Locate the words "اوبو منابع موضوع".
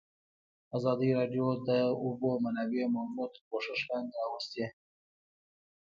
2.05-3.27